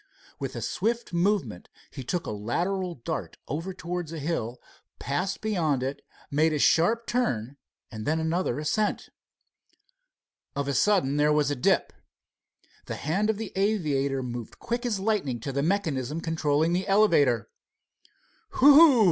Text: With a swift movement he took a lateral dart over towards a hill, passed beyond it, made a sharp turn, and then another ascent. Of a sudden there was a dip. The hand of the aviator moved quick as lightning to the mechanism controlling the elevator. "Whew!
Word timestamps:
With 0.39 0.55
a 0.55 0.63
swift 0.63 1.13
movement 1.13 1.69
he 1.91 2.03
took 2.03 2.25
a 2.25 2.31
lateral 2.31 2.95
dart 2.95 3.37
over 3.47 3.71
towards 3.71 4.11
a 4.11 4.17
hill, 4.17 4.59
passed 4.97 5.41
beyond 5.41 5.83
it, 5.83 6.01
made 6.31 6.53
a 6.53 6.57
sharp 6.57 7.05
turn, 7.05 7.55
and 7.91 8.07
then 8.07 8.19
another 8.19 8.57
ascent. 8.57 9.09
Of 10.55 10.67
a 10.67 10.73
sudden 10.73 11.17
there 11.17 11.31
was 11.31 11.51
a 11.51 11.55
dip. 11.55 11.93
The 12.87 12.95
hand 12.95 13.29
of 13.29 13.37
the 13.37 13.51
aviator 13.55 14.23
moved 14.23 14.57
quick 14.57 14.87
as 14.87 14.99
lightning 14.99 15.39
to 15.41 15.51
the 15.51 15.61
mechanism 15.61 16.19
controlling 16.19 16.73
the 16.73 16.87
elevator. 16.87 17.51
"Whew! 18.57 18.99